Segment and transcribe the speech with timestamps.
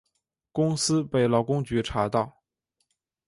[0.51, 2.41] 公司被劳工局查到